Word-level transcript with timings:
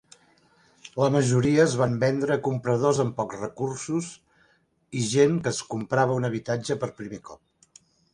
La 1.01 1.07
majoria 1.15 1.59
es 1.65 1.73
van 1.81 1.91
vendre 2.03 2.33
a 2.35 2.41
compradors 2.47 3.01
amb 3.03 3.13
pocs 3.19 3.37
recursos 3.41 4.07
i 5.01 5.05
gent 5.11 5.37
que 5.45 5.53
es 5.57 5.61
comprava 5.75 6.17
un 6.23 6.27
habitatge 6.31 6.79
per 6.85 6.91
primer 7.03 7.21
cop. 7.31 7.83